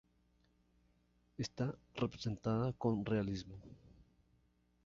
Está 1.37 1.77
representada 1.93 2.73
con 2.73 3.05
realismo. 3.05 3.57